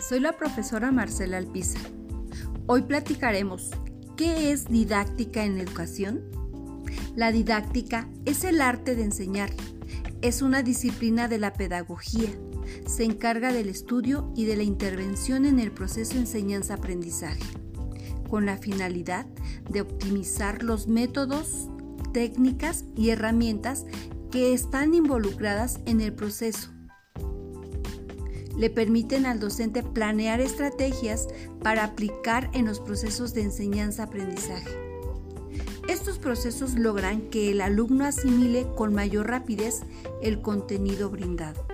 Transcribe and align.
soy 0.00 0.20
la 0.20 0.36
profesora 0.36 0.92
Marcela 0.92 1.38
Alpiza. 1.38 1.78
Hoy 2.66 2.82
platicaremos 2.82 3.70
¿qué 4.14 4.52
es 4.52 4.66
didáctica 4.66 5.44
en 5.44 5.58
educación? 5.58 6.20
La 7.16 7.32
didáctica 7.32 8.08
es 8.26 8.44
el 8.44 8.60
arte 8.60 8.94
de 8.94 9.04
enseñar. 9.04 9.50
Es 10.20 10.42
una 10.42 10.62
disciplina 10.62 11.28
de 11.28 11.38
la 11.38 11.54
pedagogía. 11.54 12.28
Se 12.86 13.04
encarga 13.04 13.54
del 13.54 13.70
estudio 13.70 14.30
y 14.36 14.44
de 14.44 14.56
la 14.56 14.64
intervención 14.64 15.46
en 15.46 15.60
el 15.60 15.72
proceso 15.72 16.18
enseñanza-aprendizaje, 16.18 17.42
con 18.28 18.44
la 18.44 18.58
finalidad 18.58 19.24
de 19.70 19.80
optimizar 19.80 20.62
los 20.62 20.88
métodos, 20.88 21.70
técnicas 22.12 22.84
y 22.96 23.08
herramientas 23.08 23.86
que 24.30 24.52
están 24.52 24.92
involucradas 24.92 25.80
en 25.86 26.02
el 26.02 26.12
proceso 26.12 26.70
le 28.56 28.70
permiten 28.70 29.26
al 29.26 29.40
docente 29.40 29.82
planear 29.82 30.40
estrategias 30.40 31.28
para 31.62 31.84
aplicar 31.84 32.50
en 32.52 32.66
los 32.66 32.80
procesos 32.80 33.34
de 33.34 33.42
enseñanza-aprendizaje. 33.42 34.82
Estos 35.88 36.18
procesos 36.18 36.74
logran 36.74 37.22
que 37.22 37.50
el 37.50 37.60
alumno 37.60 38.04
asimile 38.04 38.66
con 38.76 38.94
mayor 38.94 39.28
rapidez 39.28 39.82
el 40.22 40.40
contenido 40.40 41.10
brindado. 41.10 41.66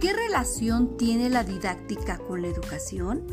¿Qué 0.00 0.12
relación 0.12 0.96
tiene 0.96 1.30
la 1.30 1.44
didáctica 1.44 2.18
con 2.18 2.42
la 2.42 2.48
educación? 2.48 3.24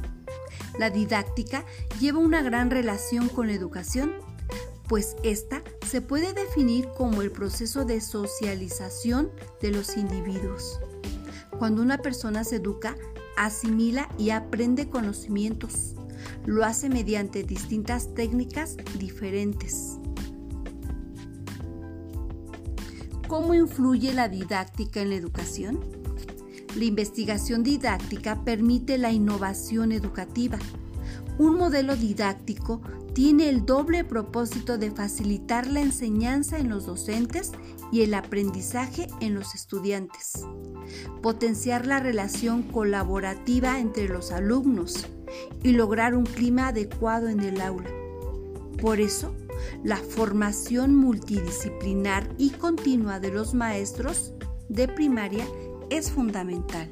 La 0.79 0.90
didáctica 0.90 1.65
lleva 1.99 2.20
una 2.20 2.41
gran 2.41 2.70
relación 2.70 3.27
con 3.27 3.48
la 3.48 3.54
educación, 3.54 4.13
pues 4.88 5.15
esta 5.23 5.63
se 5.85 6.01
puede 6.01 6.34
definir 6.34 6.88
como 6.95 7.21
el 7.21 7.32
proceso 7.32 7.84
de 7.84 7.99
socialización 7.99 9.32
de 9.62 9.71
los 9.71 9.98
individuos. 9.98 10.79
Cuando 11.62 11.84
una 11.84 11.99
persona 11.99 12.43
se 12.43 12.55
educa, 12.55 12.95
asimila 13.37 14.09
y 14.17 14.31
aprende 14.31 14.90
conocimientos. 14.90 15.93
Lo 16.48 16.65
hace 16.65 16.90
mediante 16.90 17.43
distintas 17.43 18.15
técnicas 18.15 18.77
diferentes. 18.98 19.99
¿Cómo 23.27 23.54
influye 23.54 24.12
la 24.12 24.27
didáctica 24.27 25.04
en 25.04 25.12
la 25.12 25.17
educación? 25.17 25.79
La 26.76 26.85
investigación 26.85 27.62
didáctica 27.62 28.43
permite 28.43 28.98
la 28.98 29.12
innovación 29.12 29.91
educativa. 29.91 30.57
Un 31.41 31.57
modelo 31.57 31.95
didáctico 31.95 32.84
tiene 33.15 33.49
el 33.49 33.65
doble 33.65 34.03
propósito 34.03 34.77
de 34.77 34.91
facilitar 34.91 35.65
la 35.65 35.81
enseñanza 35.81 36.59
en 36.59 36.70
los 36.70 36.85
docentes 36.85 37.51
y 37.91 38.03
el 38.03 38.13
aprendizaje 38.13 39.07
en 39.21 39.33
los 39.33 39.55
estudiantes, 39.55 40.45
potenciar 41.23 41.87
la 41.87 41.99
relación 41.99 42.61
colaborativa 42.61 43.79
entre 43.79 44.07
los 44.07 44.31
alumnos 44.31 45.07
y 45.63 45.71
lograr 45.71 46.13
un 46.13 46.25
clima 46.25 46.67
adecuado 46.67 47.27
en 47.27 47.39
el 47.39 47.59
aula. 47.59 47.89
Por 48.79 48.99
eso, 48.99 49.33
la 49.83 49.98
formación 49.98 50.95
multidisciplinar 50.95 52.29
y 52.37 52.51
continua 52.51 53.20
de 53.20 53.31
los 53.31 53.55
maestros 53.55 54.31
de 54.70 54.87
primaria 54.87 55.48
es 55.89 56.11
fundamental. 56.11 56.91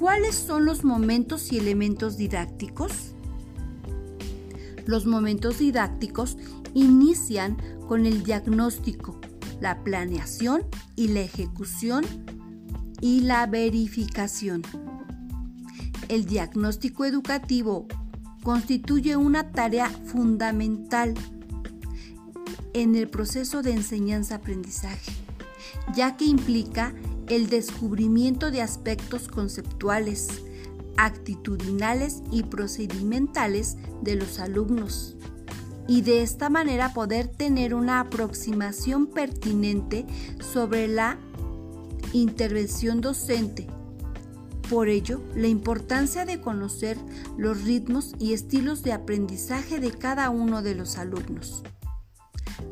¿Cuáles 0.00 0.34
son 0.34 0.64
los 0.64 0.82
momentos 0.82 1.52
y 1.52 1.58
elementos 1.58 2.16
didácticos? 2.16 3.14
Los 4.86 5.04
momentos 5.04 5.58
didácticos 5.58 6.38
inician 6.72 7.58
con 7.86 8.06
el 8.06 8.22
diagnóstico, 8.22 9.20
la 9.60 9.84
planeación 9.84 10.62
y 10.96 11.08
la 11.08 11.20
ejecución 11.20 12.06
y 13.02 13.20
la 13.20 13.46
verificación. 13.46 14.62
El 16.08 16.24
diagnóstico 16.24 17.04
educativo 17.04 17.86
constituye 18.42 19.16
una 19.16 19.52
tarea 19.52 19.90
fundamental 19.90 21.12
en 22.72 22.96
el 22.96 23.06
proceso 23.10 23.60
de 23.60 23.72
enseñanza-aprendizaje, 23.72 25.12
ya 25.94 26.16
que 26.16 26.24
implica 26.24 26.94
el 27.30 27.48
descubrimiento 27.48 28.50
de 28.50 28.60
aspectos 28.60 29.28
conceptuales, 29.28 30.28
actitudinales 30.96 32.22
y 32.30 32.42
procedimentales 32.42 33.76
de 34.02 34.16
los 34.16 34.38
alumnos 34.40 35.16
y 35.86 36.02
de 36.02 36.22
esta 36.22 36.50
manera 36.50 36.92
poder 36.92 37.28
tener 37.28 37.74
una 37.74 38.00
aproximación 38.00 39.06
pertinente 39.06 40.06
sobre 40.40 40.88
la 40.88 41.18
intervención 42.12 43.00
docente. 43.00 43.66
Por 44.68 44.88
ello, 44.88 45.20
la 45.34 45.48
importancia 45.48 46.24
de 46.24 46.40
conocer 46.40 46.96
los 47.36 47.64
ritmos 47.64 48.12
y 48.18 48.34
estilos 48.34 48.82
de 48.82 48.92
aprendizaje 48.92 49.80
de 49.80 49.90
cada 49.90 50.30
uno 50.30 50.62
de 50.62 50.74
los 50.74 50.96
alumnos. 50.96 51.62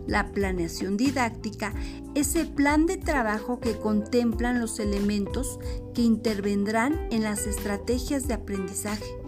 La 0.06 0.32
planeación 0.32 0.96
didáctica 0.96 1.74
es 2.14 2.34
el 2.34 2.48
plan 2.48 2.86
de 2.86 2.96
trabajo 2.96 3.60
que 3.60 3.76
contemplan 3.76 4.60
los 4.60 4.80
elementos 4.80 5.58
que 5.94 6.02
intervendrán 6.02 7.08
en 7.10 7.22
las 7.22 7.46
estrategias 7.46 8.26
de 8.26 8.34
aprendizaje, 8.34 9.18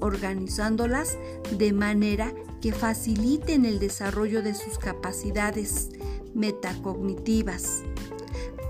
organizándolas 0.00 1.16
de 1.56 1.72
manera 1.72 2.34
que 2.60 2.72
faciliten 2.72 3.64
el 3.64 3.78
desarrollo 3.78 4.42
de 4.42 4.54
sus 4.54 4.78
capacidades 4.78 5.90
metacognitivas, 6.34 7.82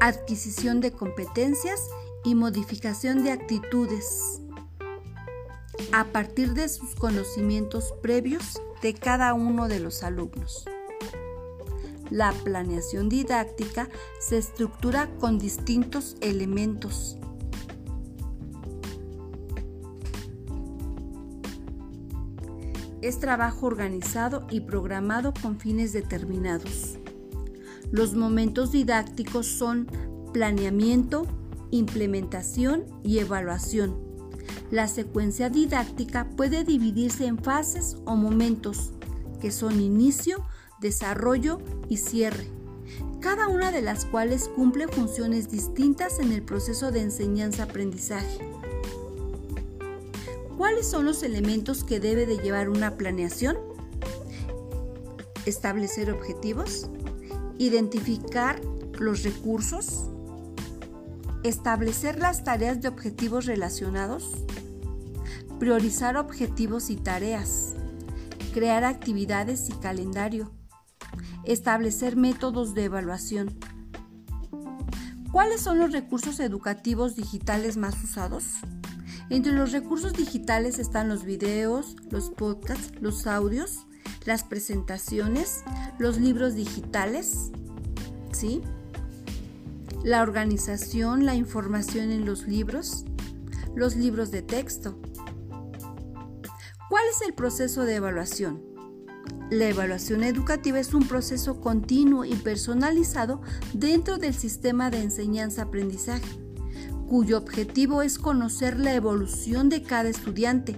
adquisición 0.01 0.81
de 0.81 0.93
competencias 0.93 1.89
y 2.25 2.35
modificación 2.35 3.25
de 3.25 3.33
actitudes 3.33 4.41
a 5.93 6.05
partir 6.07 6.55
de 6.55 6.69
sus 6.69 6.95
conocimientos 6.95 7.93
previos 8.03 8.61
de 8.83 8.95
cada 8.95 9.35
uno 9.35 9.69
de 9.69 9.81
los 9.81 10.03
alumnos. 10.03 10.65
La 12.11 12.33
planeación 12.33 13.09
didáctica 13.09 13.89
se 14.21 14.39
estructura 14.39 15.09
con 15.19 15.39
distintos 15.39 16.17
elementos. 16.21 17.19
Es 23.01 23.21
trabajo 23.21 23.67
organizado 23.67 24.47
y 24.51 24.61
programado 24.61 25.35
con 25.43 25.59
fines 25.59 25.93
determinados. 25.93 26.99
Los 27.91 28.15
momentos 28.15 28.73
didácticos 28.73 29.47
son 29.47 29.87
planeamiento, 30.33 31.27
implementación 31.71 32.85
y 33.03 33.19
evaluación. 33.19 33.95
La 34.71 34.89
secuencia 34.89 35.51
didáctica 35.51 36.29
puede 36.37 36.65
dividirse 36.65 37.27
en 37.27 37.39
fases 37.39 37.97
o 38.05 38.17
momentos, 38.17 38.93
que 39.41 39.51
son 39.51 39.81
inicio, 39.81 40.45
desarrollo 40.85 41.61
y 41.89 41.97
cierre, 41.97 42.47
cada 43.21 43.49
una 43.49 43.73
de 43.73 43.81
las 43.81 44.05
cuales 44.05 44.51
cumple 44.55 44.87
funciones 44.87 45.51
distintas 45.51 46.19
en 46.19 46.31
el 46.31 46.43
proceso 46.43 46.93
de 46.93 47.01
enseñanza-aprendizaje. 47.01 48.47
¿Cuáles 50.59 50.87
son 50.87 51.07
los 51.07 51.23
elementos 51.23 51.85
que 51.85 52.01
debe 52.01 52.27
de 52.27 52.37
llevar 52.37 52.69
una 52.69 52.99
planeación? 52.99 53.57
Establecer 55.47 56.11
objetivos, 56.11 56.91
identificar 57.57 58.61
los 58.99 59.23
recursos, 59.23 60.11
establecer 61.45 62.19
las 62.19 62.45
tareas 62.45 62.83
de 62.83 62.89
objetivos 62.89 63.47
relacionados, 63.47 64.35
priorizar 65.59 66.19
objetivos 66.19 66.91
y 66.91 66.97
tareas, 66.97 67.73
crear 68.53 68.85
actividades 68.85 69.71
y 69.71 69.73
calendario, 69.73 70.54
establecer 71.47 72.17
métodos 72.17 72.75
de 72.75 72.85
evaluación. 72.85 73.59
¿Cuáles 75.33 75.63
son 75.63 75.79
los 75.79 75.93
recursos 75.93 76.39
educativos 76.41 77.17
digitales 77.17 77.77
más 77.77 78.03
usados? 78.03 78.45
Entre 79.31 79.53
los 79.53 79.73
recursos 79.73 80.13
digitales 80.13 80.79
están 80.79 81.09
los 81.09 81.25
videos, 81.25 81.97
los 82.11 82.31
podcasts, 82.31 82.93
los 83.01 83.27
audios, 83.27 83.87
las 84.27 84.45
presentaciones, 84.45 85.65
los 85.99 86.19
libros 86.19 86.55
digitales, 86.55 87.51
¿sí? 88.33 88.63
La 90.03 90.23
organización, 90.23 91.25
la 91.25 91.35
información 91.35 92.11
en 92.13 92.27
los 92.27 92.47
libros, 92.47 93.05
los 93.75 93.97
libros 93.97 94.31
de 94.31 94.43
texto. 94.43 95.01
¿Cuál 96.91 97.05
es 97.11 97.27
el 97.27 97.35
proceso 97.35 97.85
de 97.85 97.97
evaluación? 97.97 98.74
La 99.51 99.69
evaluación 99.69 100.25
educativa 100.25 100.79
es 100.79 100.95
un 100.95 101.07
proceso 101.07 101.61
continuo 101.61 102.25
y 102.25 102.35
personalizado 102.35 103.41
dentro 103.73 104.19
del 104.19 104.35
sistema 104.35 104.91
de 104.91 105.03
enseñanza-aprendizaje, 105.03 106.29
cuyo 107.07 107.39
objetivo 107.39 108.03
es 108.03 108.19
conocer 108.19 108.79
la 108.81 108.95
evolución 108.95 109.69
de 109.69 109.83
cada 109.83 110.09
estudiante. 110.09 110.77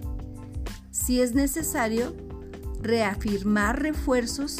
Si 0.90 1.20
es 1.20 1.34
necesario, 1.34 2.14
reafirmar 2.80 3.80
refuerzos 3.80 4.56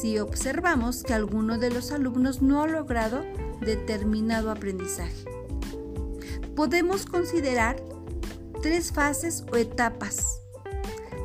si 0.00 0.18
observamos 0.18 1.02
que 1.02 1.14
alguno 1.14 1.58
de 1.58 1.70
los 1.70 1.92
alumnos 1.92 2.42
no 2.42 2.62
ha 2.62 2.66
logrado 2.66 3.24
determinado 3.60 4.50
aprendizaje. 4.50 5.24
podemos 6.54 7.06
considerar 7.06 7.76
tres 8.62 8.90
fases 8.90 9.44
o 9.52 9.56
etapas. 9.56 10.40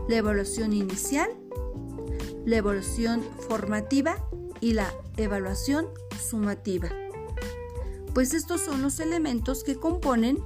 La 0.07 0.17
evaluación 0.17 0.73
inicial, 0.73 1.29
la 2.45 2.57
evaluación 2.57 3.23
formativa 3.47 4.17
y 4.59 4.73
la 4.73 4.93
evaluación 5.17 5.87
sumativa. 6.19 6.89
Pues 8.13 8.33
estos 8.33 8.61
son 8.61 8.81
los 8.81 8.99
elementos 8.99 9.63
que 9.63 9.75
componen 9.75 10.37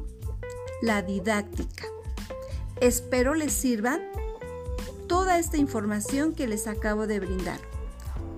la 0.82 1.02
didáctica. 1.02 1.86
Espero 2.80 3.34
les 3.34 3.54
sirva 3.54 4.00
toda 5.08 5.40
esta 5.40 5.58
información 5.58 6.34
que 6.34 6.48
les 6.48 6.68
acabo 6.68 7.08
de 7.08 7.20
brindar. 7.20 7.60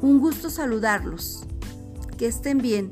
Un 0.01 0.19
gusto 0.19 0.49
saludarlos. 0.49 1.43
Que 2.17 2.27
estén 2.27 2.59
bien. 2.59 2.89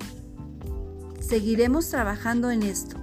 Seguiremos 1.20 1.90
trabajando 1.90 2.52
en 2.52 2.64
esto. 2.64 2.97